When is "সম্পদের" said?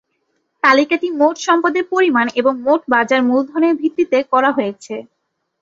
1.47-1.85